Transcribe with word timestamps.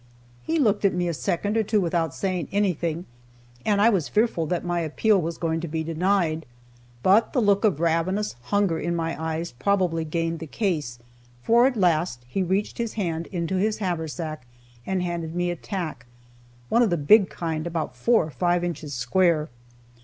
He 0.41 0.57
looked 0.57 0.83
at 0.83 0.95
me 0.95 1.07
a 1.07 1.13
second 1.13 1.55
or 1.55 1.61
two 1.61 1.79
without 1.79 2.15
saying 2.15 2.47
anything, 2.51 3.05
and 3.63 3.79
I 3.79 3.91
was 3.91 4.09
fearful 4.09 4.47
that 4.47 4.65
my 4.65 4.79
appeal 4.79 5.21
was 5.21 5.37
going 5.37 5.59
to 5.61 5.67
be 5.67 5.83
denied. 5.83 6.47
But 7.03 7.33
the 7.33 7.39
look 7.39 7.63
of 7.63 7.79
ravenous 7.79 8.33
hunger 8.45 8.79
in 8.79 8.95
my 8.95 9.15
eyes 9.23 9.51
probably 9.59 10.03
gained 10.03 10.39
the 10.39 10.47
case, 10.47 10.97
for 11.43 11.67
at 11.67 11.77
last 11.77 12.23
he 12.27 12.41
reached 12.41 12.79
his 12.79 12.93
hand 12.93 13.27
into 13.27 13.57
his 13.57 13.77
haversack 13.77 14.47
and 14.87 15.03
handed 15.03 15.35
me 15.35 15.51
a 15.51 15.55
tack, 15.55 16.07
one 16.69 16.81
of 16.81 16.89
the 16.89 16.97
big 16.97 17.29
kind 17.29 17.67
about 17.67 17.95
four 17.95 18.23
or 18.25 18.31
five 18.31 18.63
inches 18.63 18.95
square. 18.95 19.49